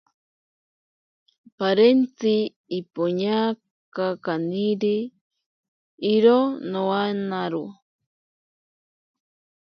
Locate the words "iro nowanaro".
6.13-7.65